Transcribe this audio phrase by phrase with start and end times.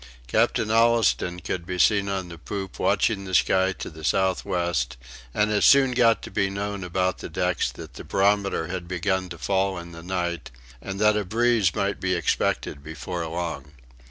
[0.25, 4.97] Captain Allistoun could be seen on the poop watching the sky to the southwest,
[5.31, 9.29] and it soon got to be known about the decks that the barometer had begun
[9.29, 10.49] to fall in the night,
[10.81, 13.73] and that a breeze might be expected before long.